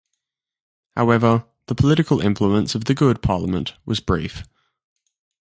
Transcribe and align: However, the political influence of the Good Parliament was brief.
However, 0.97 1.45
the 1.67 1.75
political 1.75 2.21
influence 2.21 2.73
of 2.73 2.85
the 2.85 2.95
Good 2.95 3.21
Parliament 3.21 3.75
was 3.85 3.99
brief. 3.99 4.41